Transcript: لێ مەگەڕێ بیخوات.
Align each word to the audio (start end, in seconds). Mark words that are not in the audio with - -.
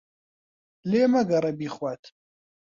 لێ 0.89 1.03
مەگەڕێ 1.13 1.51
بیخوات. 1.59 2.03